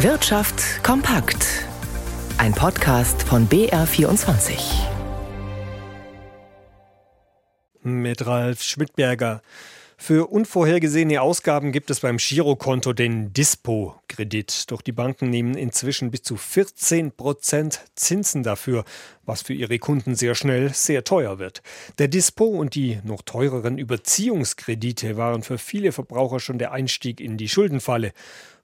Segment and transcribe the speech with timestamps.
[0.00, 1.64] Wirtschaft kompakt.
[2.36, 4.58] Ein Podcast von BR24.
[7.82, 9.40] Mit Ralf Schmidberger.
[9.96, 14.70] Für unvorhergesehene Ausgaben gibt es beim Girokonto den Dispo-Kredit.
[14.70, 18.84] Doch die Banken nehmen inzwischen bis zu 14 Prozent Zinsen dafür,
[19.24, 21.62] was für ihre Kunden sehr schnell sehr teuer wird.
[21.98, 27.38] Der Dispo und die noch teureren Überziehungskredite waren für viele Verbraucher schon der Einstieg in
[27.38, 28.12] die Schuldenfalle.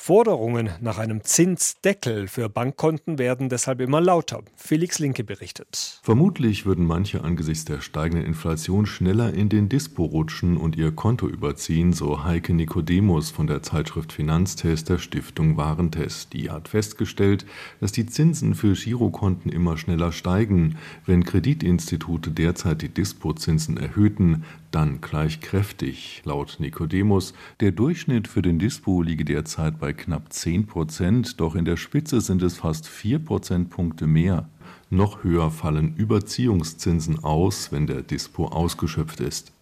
[0.00, 4.42] Forderungen nach einem Zinsdeckel für Bankkonten werden deshalb immer lauter.
[4.54, 6.00] Felix Linke berichtet.
[6.04, 11.28] Vermutlich würden manche angesichts der steigenden Inflation schneller in den Dispo rutschen und ihr Konto
[11.28, 16.32] überziehen, so Heike Nikodemus von der Zeitschrift Finanztest der Stiftung Warentest.
[16.32, 17.44] Die hat festgestellt,
[17.80, 20.76] dass die Zinsen für Girokonten immer schneller steigen.
[21.04, 26.22] Wenn Kreditinstitute derzeit die Dispozinsen erhöhten, dann gleich kräftig.
[26.24, 31.64] Laut Nikodemus, der Durchschnitt für den Dispo liege derzeit bei knapp 10 Prozent, doch in
[31.64, 34.48] der Spitze sind es fast 4 Prozentpunkte mehr.
[34.90, 39.52] Noch höher fallen Überziehungszinsen aus, wenn der Dispo ausgeschöpft ist.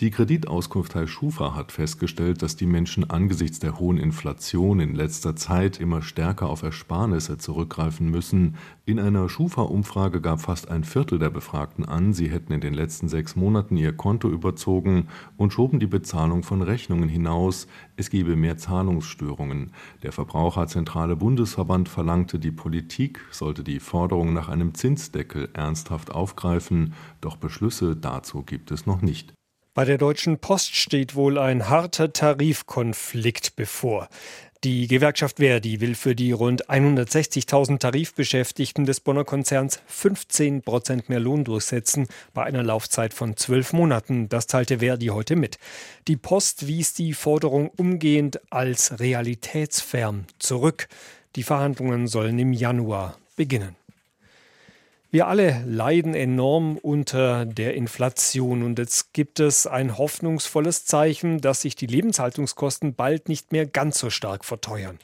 [0.00, 5.80] Die Kreditauskunftei Schufa hat festgestellt, dass die Menschen angesichts der hohen Inflation in letzter Zeit
[5.80, 8.54] immer stärker auf Ersparnisse zurückgreifen müssen.
[8.86, 13.08] In einer Schufa-Umfrage gab fast ein Viertel der Befragten an, sie hätten in den letzten
[13.08, 17.66] sechs Monaten ihr Konto überzogen und schoben die Bezahlung von Rechnungen hinaus.
[17.96, 19.72] Es gebe mehr Zahlungsstörungen.
[20.04, 27.36] Der Verbraucherzentrale Bundesverband verlangte, die Politik sollte die Forderung nach einem Zinsdeckel ernsthaft aufgreifen, doch
[27.36, 29.34] Beschlüsse dazu gibt es noch nicht.
[29.78, 34.08] Bei der Deutschen Post steht wohl ein harter Tarifkonflikt bevor.
[34.64, 41.20] Die Gewerkschaft Verdi will für die rund 160.000 Tarifbeschäftigten des Bonner Konzerns 15 Prozent mehr
[41.20, 44.28] Lohn durchsetzen bei einer Laufzeit von zwölf Monaten.
[44.28, 45.60] Das teilte Verdi heute mit.
[46.08, 50.88] Die Post wies die Forderung umgehend als realitätsfern zurück.
[51.36, 53.76] Die Verhandlungen sollen im Januar beginnen.
[55.10, 61.62] Wir alle leiden enorm unter der Inflation und jetzt gibt es ein hoffnungsvolles Zeichen, dass
[61.62, 64.98] sich die Lebenshaltungskosten bald nicht mehr ganz so stark verteuern.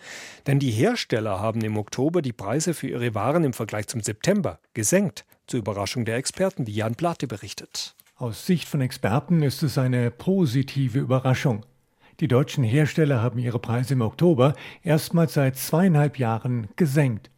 [0.47, 4.59] Denn die Hersteller haben im Oktober die Preise für ihre Waren im Vergleich zum September
[4.75, 7.95] gesenkt, zur Überraschung der Experten, wie Jan Plate berichtet.
[8.17, 11.65] Aus Sicht von Experten ist es eine positive Überraschung.
[12.21, 17.31] Die deutschen Hersteller haben ihre Preise im Oktober erstmals seit zweieinhalb Jahren gesenkt.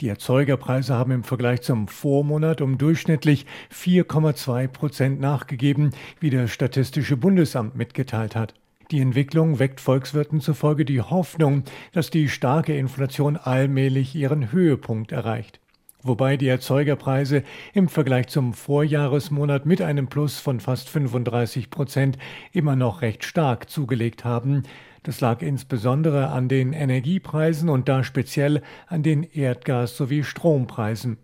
[0.00, 5.90] Die Erzeugerpreise haben im Vergleich zum Vormonat um durchschnittlich 4,2 Prozent nachgegeben,
[6.20, 8.54] wie das Statistische Bundesamt mitgeteilt hat.
[8.90, 15.60] Die Entwicklung weckt Volkswirten zufolge die Hoffnung, dass die starke Inflation allmählich ihren Höhepunkt erreicht.
[16.02, 17.42] Wobei die Erzeugerpreise
[17.74, 22.16] im Vergleich zum Vorjahresmonat mit einem Plus von fast 35 Prozent
[22.52, 24.62] immer noch recht stark zugelegt haben.
[25.02, 31.18] Das lag insbesondere an den Energiepreisen und da speziell an den Erdgas- sowie Strompreisen.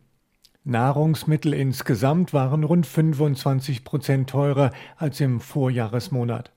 [0.65, 6.56] Nahrungsmittel insgesamt waren rund 25 Prozent teurer als im Vorjahresmonat.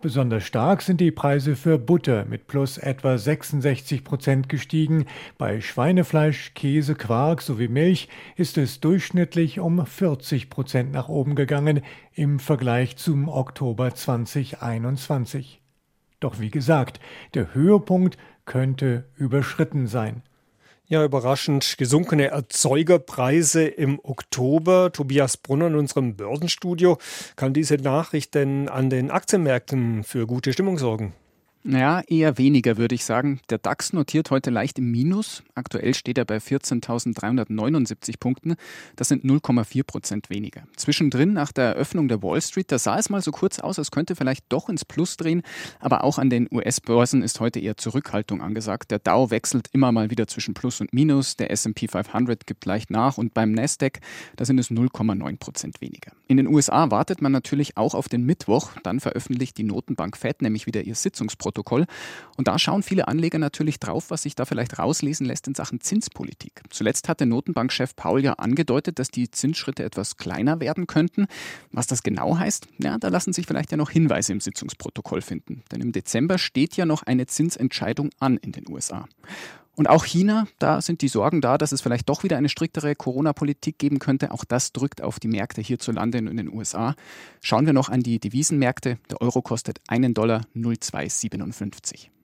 [0.00, 5.06] Besonders stark sind die Preise für Butter mit plus etwa 66 Prozent gestiegen.
[5.38, 11.80] Bei Schweinefleisch, Käse, Quark sowie Milch ist es durchschnittlich um 40 Prozent nach oben gegangen
[12.14, 15.60] im Vergleich zum Oktober 2021.
[16.20, 17.00] Doch wie gesagt,
[17.34, 20.22] der Höhepunkt könnte überschritten sein.
[20.90, 24.90] Ja, überraschend gesunkene Erzeugerpreise im Oktober.
[24.90, 26.96] Tobias Brunner in unserem Börsenstudio.
[27.36, 31.12] Kann diese Nachricht denn an den Aktienmärkten für gute Stimmung sorgen?
[31.64, 33.40] Naja, eher weniger, würde ich sagen.
[33.50, 35.42] Der DAX notiert heute leicht im Minus.
[35.56, 38.54] Aktuell steht er bei 14.379 Punkten.
[38.94, 40.62] Das sind 0,4 Prozent weniger.
[40.76, 43.90] Zwischendrin, nach der Eröffnung der Wall Street, da sah es mal so kurz aus, als
[43.90, 45.42] könnte vielleicht doch ins Plus drehen.
[45.80, 48.92] Aber auch an den US-Börsen ist heute eher Zurückhaltung angesagt.
[48.92, 51.36] Der Dow wechselt immer mal wieder zwischen Plus und Minus.
[51.36, 53.18] Der S&P 500 gibt leicht nach.
[53.18, 53.98] Und beim Nasdaq,
[54.36, 56.12] da sind es 0,9 Prozent weniger.
[56.28, 58.70] In den USA wartet man natürlich auch auf den Mittwoch.
[58.84, 61.47] Dann veröffentlicht die Notenbank Fed nämlich wieder ihr Sitzungsprotokoll.
[61.48, 61.86] Protokoll.
[62.36, 65.80] Und da schauen viele Anleger natürlich drauf, was sich da vielleicht rauslesen lässt in Sachen
[65.80, 66.60] Zinspolitik.
[66.68, 71.26] Zuletzt hat der Notenbankchef Paul ja angedeutet, dass die Zinsschritte etwas kleiner werden könnten.
[71.72, 75.62] Was das genau heißt, ja, da lassen sich vielleicht ja noch Hinweise im Sitzungsprotokoll finden.
[75.72, 79.08] Denn im Dezember steht ja noch eine Zinsentscheidung an in den USA.
[79.78, 82.96] Und auch China, da sind die Sorgen da, dass es vielleicht doch wieder eine striktere
[82.96, 84.32] Corona-Politik geben könnte.
[84.32, 86.96] Auch das drückt auf die Märkte hierzulande und in den USA.
[87.42, 88.98] Schauen wir noch an die Devisenmärkte.
[89.08, 92.10] Der Euro kostet einen Dollar 0,257.